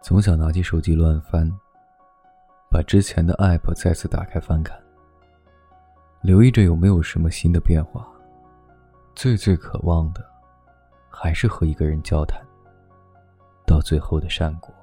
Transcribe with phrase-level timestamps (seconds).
[0.00, 1.50] 总想拿起手机乱翻，
[2.70, 4.78] 把之前的 APP 再次打开翻看。
[6.22, 8.06] 留意着有没有什么新的变化，
[9.14, 10.24] 最最渴望的
[11.10, 12.42] 还是和一个人交谈，
[13.66, 14.74] 到最后的善果。